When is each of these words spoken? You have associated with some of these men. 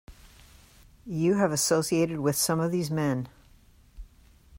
You 1.05 1.35
have 1.35 1.51
associated 1.51 2.21
with 2.21 2.35
some 2.35 2.59
of 2.59 2.71
these 2.71 2.89
men. 2.89 3.29